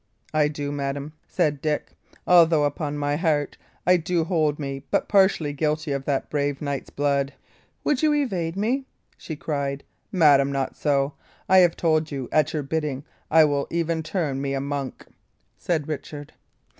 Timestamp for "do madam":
0.47-1.13